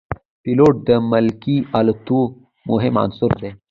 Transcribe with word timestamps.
پیلوټ 0.43 0.73
د 0.87 0.89
ملکي 1.11 1.57
الوتنو 1.77 2.21
مهم 2.69 2.93
عنصر 3.03 3.31
دی. 3.41 3.51